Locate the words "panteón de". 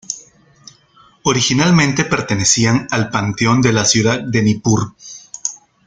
3.11-3.71